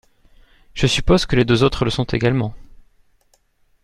[0.73, 2.55] Je suppose que les deux autres le sont également.